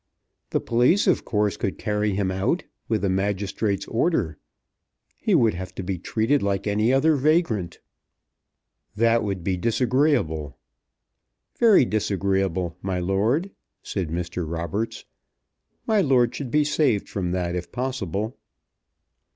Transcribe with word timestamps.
"The 0.49 0.59
police, 0.59 1.05
of 1.05 1.23
course, 1.25 1.57
could 1.57 1.77
carry 1.77 2.15
him 2.15 2.31
out 2.31 2.63
with 2.89 3.05
a 3.05 3.07
magistrate's 3.09 3.87
order. 3.87 4.39
He 5.15 5.35
would 5.35 5.53
have 5.53 5.75
to 5.75 5.83
be 5.83 5.99
treated 5.99 6.41
like 6.41 6.65
any 6.65 6.91
other 6.91 7.15
vagrant." 7.15 7.79
"That 8.95 9.23
would 9.23 9.43
be 9.43 9.57
disagreeable." 9.57 10.57
"Very 11.59 11.85
disagreeable, 11.85 12.77
my 12.81 12.97
lord," 12.99 13.51
said 13.83 14.09
Mr. 14.09 14.43
Roberts. 14.51 15.05
"My 15.85 16.01
lord 16.01 16.33
should 16.33 16.49
be 16.49 16.63
saved 16.63 17.07
from 17.07 17.29
that 17.33 17.53
if 17.55 17.71
possible." 17.71 18.39